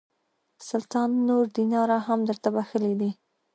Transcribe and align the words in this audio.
سلطان 0.69 1.09
نور 1.27 1.45
دیناره 1.57 1.97
هم 2.07 2.19
درته 2.29 2.47
بخښلي 2.55 2.93
دي. 3.01 3.11